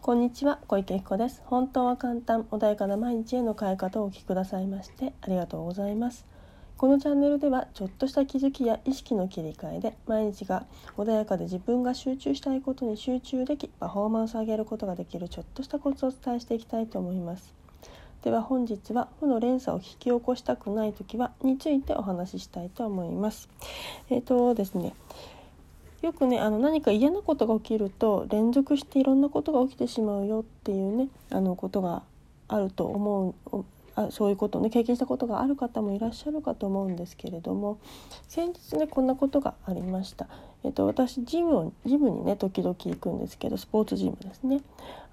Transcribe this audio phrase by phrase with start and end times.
[0.00, 1.42] こんにちは小池彦です。
[1.44, 6.24] 本当は簡単穏やかな毎日への変え方をお聞きくださいましてありがとうございます。
[6.78, 10.64] このチャンネルではちょっとした気づきや意識の切り替えで毎日が
[10.96, 17.54] 穏やかで自分が集中したいことに集中できパフォーマンスを上げることができるちょっとしたコツをお伝えしていきたいと思います。
[18.22, 23.48] では本日は負の連鎖を引き起こしたくない時はについてお話ししたいと思います。
[24.10, 24.94] えっ、ー、とですね
[26.02, 32.02] よくねあの何か嫌なことが起きると連続していろんなことが起きてしまうよっていうねあのことが
[32.46, 33.64] あると思う
[33.98, 37.80] あそういうことをね経験したことがある方もいらっしゃるかと思うんですけれども
[38.28, 40.28] 先日ねこんなことがありました。
[40.64, 44.60] えっと、私ジムをジムにね時々行くんですけどスポーツジムですね。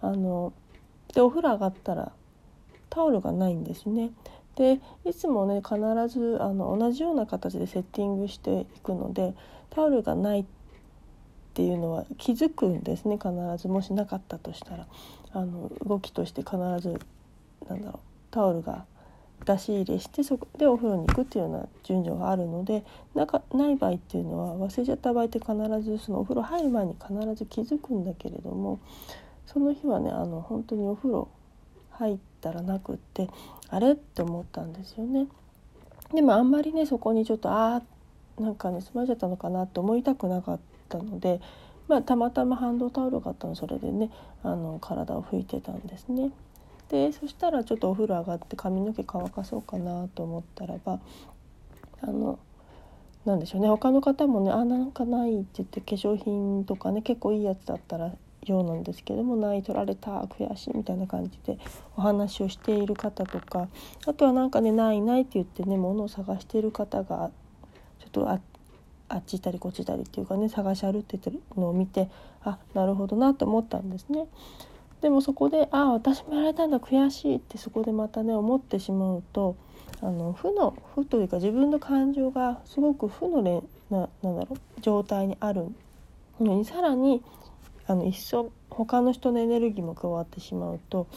[0.01, 0.53] あの
[1.13, 2.11] でお風呂上がったら
[2.91, 4.11] タオルがないんですね。
[4.55, 5.77] でいつもね必
[6.07, 9.33] ずあの同じような形でセッティングしていくので
[9.71, 10.45] タオルがない
[11.55, 14.87] っていうのは気づくんですね必ずもしなかったとしたら
[15.31, 16.99] あの動きとして必ず
[17.69, 18.83] なんだろうタオルが
[19.45, 28.81] 出し入れしてそこでお風呂に行くっていうような順序があるのでなかない場合っていうのは忘れちゃった場合って必ずそのお風呂入る前に必ず気づくんだけれども
[29.45, 31.29] その日はねあの本当にお風呂
[31.91, 33.29] 入ったらなくって
[33.69, 35.27] あれって思ったんですよね。
[36.13, 40.97] でもあんまりねそこにちょっとああなんかね済まれちゃったのかなって思いたくなかった。
[40.97, 41.41] ので、
[41.87, 44.09] まあ、たまたまハンドタオルがあったのそれでね
[44.43, 46.31] あの体を拭いてたんですね。
[46.89, 50.99] でそしたらちょっとお風呂上がって髪の毛乾かそうかなと思ったらば
[52.01, 52.37] あの
[53.25, 58.13] なんでしょうね他の方もね「あなんかない」って言って化粧品とかね結構いいやつだったら
[58.45, 61.57] ようなんですけども「ない取られた悔しい」みたいな感じで
[61.97, 63.67] お話をしている方とか
[64.05, 67.31] あとはなんかね「ないない」って言ってね物を探している方が
[67.99, 68.41] ちょっとあっ
[69.09, 72.09] あっち行ったりこっち行ったりっていうかね探し歩っててるのを見て
[72.43, 74.27] あなるほどなと思ったんですね。
[75.01, 79.55] でもそこでああ私もやられたんだ悔しいってそこでまたね思ってしまうと
[80.01, 85.67] あの負の負というか自分の感情がすごく負のれななんだろう状態にある
[86.39, 87.21] のにさらに
[87.87, 91.07] あの一層他の人のエネルギーも加わってしまうと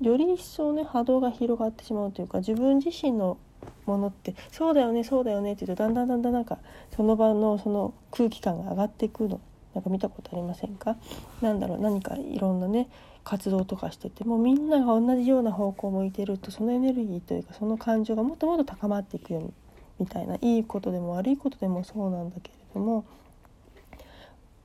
[0.00, 3.38] より一層ね波動が広がってしまうというか自分自身の
[3.86, 6.58] ものってそうだよねそうだよねって言うとだんだんだんだんなんか
[6.94, 9.40] その場のその空気感が上がっていくの
[9.74, 10.96] なんか見たことありませんか？
[11.42, 12.88] なんだろう何かいろんなね
[13.24, 19.52] 活動とかしててもみんなが同じような方向を向いてるとそのエネルギーというかその感情がもっともっと高まっていくように
[19.98, 23.04] みたいないいことでも悪いことでもそうなんだけれども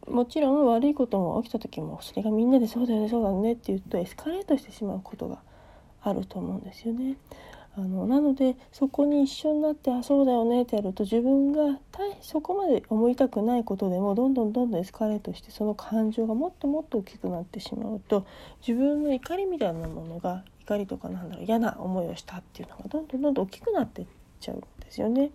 [0.08, 5.40] もちろん悪いことも起きた時もそれがみんなでそうだよねそうだねって言うとエスカレートしてしまうことが
[6.03, 7.18] あると思うんですよね。
[7.78, 11.80] あのなのでそこに一緒になってあそうだよねってやると自分が
[12.22, 18.26] そこまで思いたくないことでもどんどんどんどんエスカレートしてその感情がもっともっと大きくなってしまうと
[18.66, 24.08] 自分の怒りみたいなものが怒りとかなんだろう嫌な思いをしたっていうのがどんどんどんどん大きくなっていっ
[24.42, 25.32] ちゃうんですよね。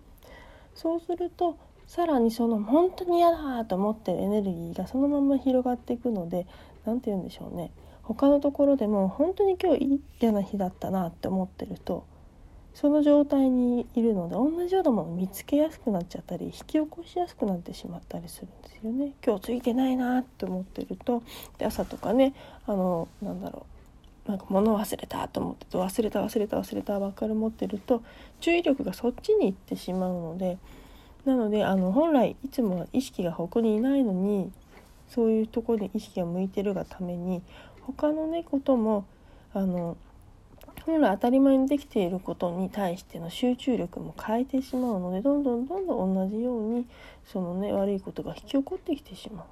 [0.75, 6.45] そうするとさらにその本当に嫌だと思ってるエネルギーがそのまま広がっていくので
[6.85, 7.71] 何て言うんでしょうね
[8.03, 12.05] 他のところでも本当に今日嫌な日だったなって思ってると
[12.79, 19.13] その状態にいるので同じようなものを見つけやすくなっちゃったり引き起こしやすくなってしまったりするんですよね。
[19.25, 21.23] 今日ついてないなって思ってると
[21.57, 22.35] で朝とかね
[22.67, 23.65] あのなんだろ
[24.27, 28.03] うなんか物忘れたと思ってて忘れた忘れた忘れたばっかり持ってると
[28.41, 30.59] 注意力がそっちに行ってしまうので
[31.25, 34.51] なのであの本来いつも意識がここにいないのに
[35.09, 37.41] そういうところで意識が向いてるがために
[37.81, 39.05] 他のねことも
[39.55, 39.97] あの
[40.87, 46.87] 本来当たり前にできていることに対しての集中力も変えてしまうのでどんどんどんどん同じように
[47.25, 49.45] そのね悪いことが引き起こってきてしまう。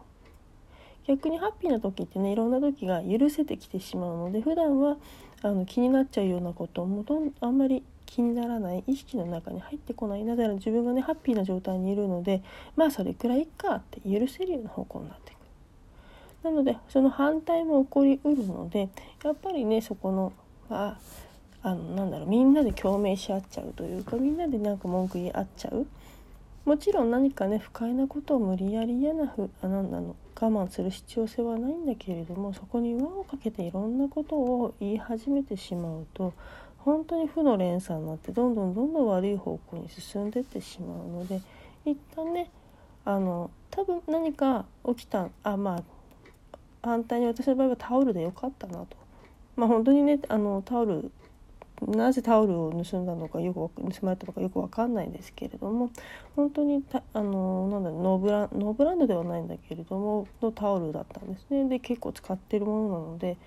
[1.05, 4.95] 逆にハッピーな時ってねいろんな時が許せてきてしまうので普段は
[5.43, 12.41] あの気になっちゃうようなこともどんあんまり気にならない意識の中に入ってこないなぜなら自分がねハッピーな状態にいるので
[12.77, 16.45] まあそれくらいかって許せるような方向になっていく。
[16.45, 18.87] なのでその反対も起こりうるので
[19.23, 20.31] やっぱりねそこの
[20.69, 20.97] まあ
[21.65, 25.87] あのなんだろうみんなで共鳴し合っちゃうというかみんなでなんか文句言い合っちゃう
[26.63, 36.33] もちろん何かね不快なことを無理やり嫌なふあなんだの我慢する必要性はないんだけれどもそこに輪をかけていろんなことを言い始めてしまうと
[36.77, 41.41] 本当に負の連鎖になってどんどんどんどん悪い方向に進んでってしまうので
[41.83, 42.51] 一旦ね
[43.05, 45.83] あの多分何か起きたあまあ
[46.83, 48.97] 反対に私の場合はタオルでよかったなと。
[49.55, 51.11] まあ、本当にねあのタオル
[51.81, 55.91] なぜタオルを盗んだのかよく盗まれたのかよく分かんないですけれども
[56.35, 56.83] 本当に
[57.13, 63.37] あのなんだノーブラノーブランドではないんだけれどものタオルだったんですねで結構使ってるものなので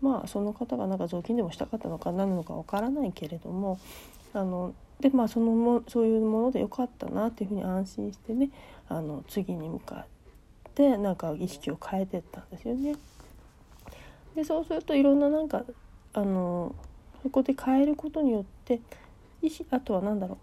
[0.00, 3.78] まあその方がなんか雑巾でもしたかったのか何なのか分からないけれども
[4.32, 8.50] あのでまあそのもそういうものでよかったなっていうふうに安心してね
[8.88, 10.06] あの次に向か
[10.68, 12.96] ってなんか意識を変えてったんですよね。
[14.34, 15.64] でそうするといろんななんか
[16.12, 16.74] あの
[17.26, 18.80] そこで変えることによって
[19.42, 20.38] 意思あとは何だろ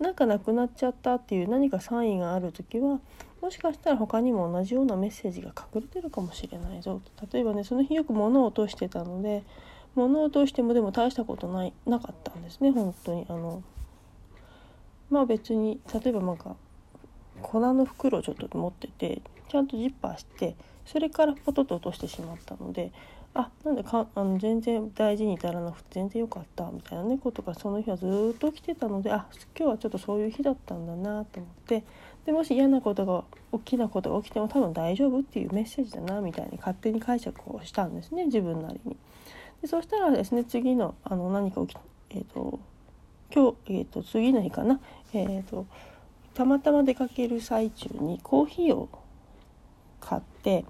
[0.00, 3.00] うなんかなくなっちゃったっていう何かサインがある時は
[3.40, 7.00] もしかしたら他にも同じようなメッセージが隠れてるかもしれないぞ
[7.32, 9.44] 例えばねその日よく物を落としてたので
[9.94, 13.24] 物を落としてもでも大したことないなかったんですね本当に。
[13.30, 13.62] あの
[15.08, 16.54] まあ別に例えばなんか
[17.40, 20.54] 粉の袋をちょっと持っててちゃんとジッパーして
[20.84, 22.92] それからポトッと落としてしまったので
[23.38, 29.26] あなんでかあの全然大事に至らなくて全然良かったみたいなねことがその日はずっと起きてたのであ
[29.58, 31.84] 今日はちょっとそういう日だったんだなと思って
[32.24, 38.96] でもし嫌なことが大きなことが起きても多分大丈夫っていうメッセージだなみたいに勝手に解釈をしたんですね自分なりに。
[39.60, 41.78] でそしたらですね次のあの何か起き
[42.10, 42.58] えっ、ー、と
[43.34, 44.80] 今日、えーと、次の日かな、
[45.12, 45.66] えーと
[46.32, 48.90] たまたま出かける最中にコーヒーを
[50.00, 50.66] 買って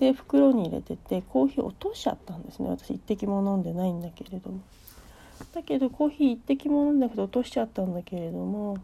[0.00, 2.70] で袋に入れててコーヒー落としちゃったんですね。
[2.70, 4.60] 私一滴も飲んでないんだけれども。
[5.52, 8.78] だけどコーヒー一滴も飲んだけど落としちゃったんだけれども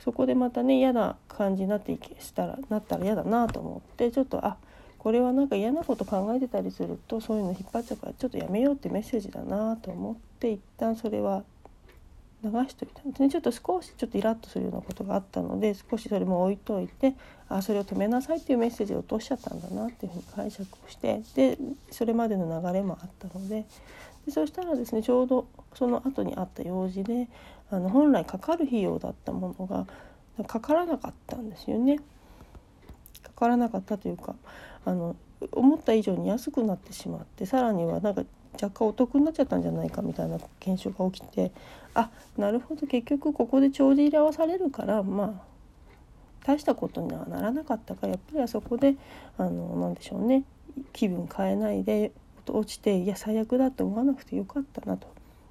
[0.00, 4.56] そこでまたね嫌な感じになっていけしたらなったら嫌だなと思ってちょっとあ
[4.98, 11.44] これはなんか嫌なこと考えてたりするとそういうの引っ張っちゃうからちょっとやめようってメッセージだなと思って一旦それは
[12.44, 17.14] 流しといたんですねちょっと少しちょっとイラッとするようなことがあったので少しそれも置いといて
[17.48, 21.58] あそれを止めなさいっていうメッセージを落としちゃったんだなっていうふうに解釈をしてで
[21.90, 23.64] それまでの流れもあったので
[24.26, 27.28] でそしたらですねちょうどその後にあった用事で
[27.70, 29.86] あの本来かかる費用だったものが
[30.44, 31.98] かからなかったんですよね。
[33.22, 34.36] かからなかったというか
[34.84, 35.16] あの
[35.52, 38.24] 思った以上に安くなってしまってさらにはなんか
[38.60, 41.52] 若干お得になっちゃったんじゃないかみたいな現象が起きて
[41.94, 45.48] あなるほど結局ここで帳尻合わされるからまあ
[46.44, 48.94] 大したことにはならなかったからやっぱりあそこで
[49.36, 50.44] あのなんでしょうね
[50.92, 52.12] 気分変えないで
[52.46, 55.06] 落ちていや最悪だって思わなくてよかったなと。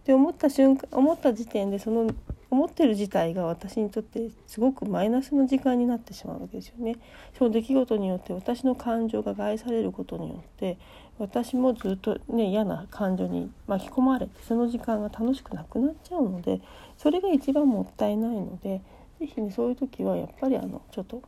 [0.06, 2.10] で思った瞬間思った時点でその
[2.50, 6.96] 思ってる自体が私にとってすごくマイナスの時間になってしまうわけですよね。
[7.38, 10.78] その出来事によって私の感情が害されることによって
[11.20, 16.62] 私もずっとね嫌な感情に巻き込まれてその時間が楽しくなくなっちゃうので
[16.98, 18.82] それが一番もったいないので
[19.20, 21.22] 是非ねそういう時はやっぱりあのちょっと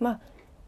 [0.00, 0.20] まあ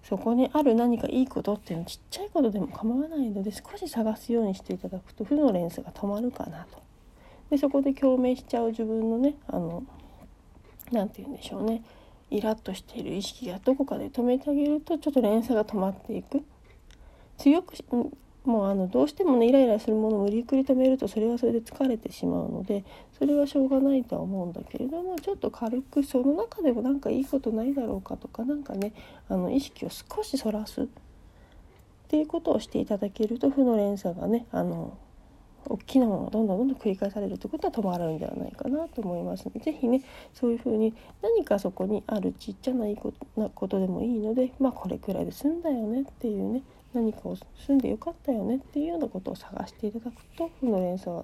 [0.03, 6.90] そこにある何かいいことっていうのちっちゃいことでも構わないので少し探すようにしていただくと負の連鎖が止まるかなと。
[7.51, 9.83] でそこで共鳴しちゃう自分のねあの
[10.93, 11.83] 何て言うんでしょうね。
[12.31, 16.43] イラッとしている意識がどこかで止めてあげるとちょっと連鎖が止まっていく。
[17.39, 17.75] 強く
[18.45, 22.85] もうあのどうしてもねイライラするものを無理くり止めるとそれはそれで疲れてしまうので
[23.19, 28.93] それはしょうがないとは思うんだけれどもちょっと軽くその中でもなんかいいことないだろうかとか何かね
[29.29, 30.87] あの意識を少しそらすっ
[32.09, 34.97] ていうことをしていただけると負の連鎖がねあの
[35.71, 40.03] 大きなものがどんどんどんどん繰り返されるということは止まるんではないかなと思いますので是非ね
[40.35, 46.63] そういうふうに何かそこにあるちっちゃないことなことでもいいのでまあこれくらいで済んだよねっていうね。
[46.93, 47.37] 何かを
[47.67, 51.23] 済んでよかったよねっていうようなことを探していただくと負の連鎖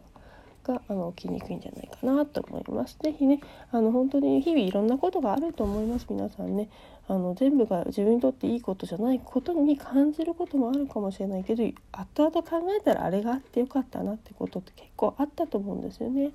[0.66, 2.98] があの起きにくいんじゃないかなと思います。
[3.00, 6.68] 是非ねあの本当に日々いろんなことがあると思います皆さんね
[7.08, 16.30] あの全部が自分にとっていいことじゃないことに感じることもあるかもしれないけど後々考えたらあれがあってよかったなってことって結構あったと思うんですよね。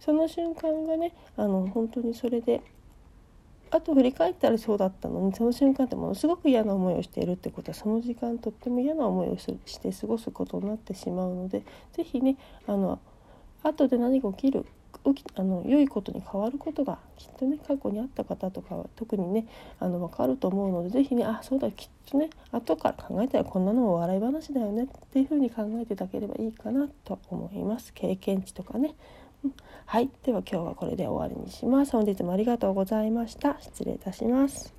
[0.00, 2.60] その瞬間がねあの本当にそれで
[3.70, 11.62] あと振り返ったらそうだったのにその瞬間ってものすごく嫌な思いをしているってことはその時間とっても嫌な思いをして過ごすことになってしまうので
[11.92, 13.00] 是非ねあの
[13.66, 14.66] 後で何が起きる
[15.14, 19.46] 起きあの良いことに変わることがきっとね過去にあった方とかは特にね
[19.78, 28.94] あの分かると思うので是非ねあそうだきっとね後から考えたらこんなのも笑い話だよねっていうふうに考えていただければいいかなと思います経験値とかね。
[29.84, 31.92] はいでは今日はこれで終わりにします。
[31.92, 33.58] 本日もありがとうございました。
[33.60, 34.75] 失礼いたします。